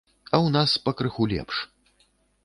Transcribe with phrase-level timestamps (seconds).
[0.19, 1.59] А ў нас пакрыху лепш.